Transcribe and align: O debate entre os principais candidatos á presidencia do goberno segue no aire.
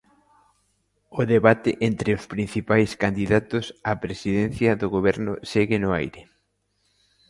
O 1.19 1.21
debate 1.33 1.71
entre 1.89 2.09
os 2.17 2.23
principais 2.33 2.91
candidatos 3.03 3.65
á 3.89 3.91
presidencia 4.05 4.71
do 4.81 4.87
goberno 4.95 5.33
segue 5.51 5.77
no 5.83 5.89
aire. 6.01 6.21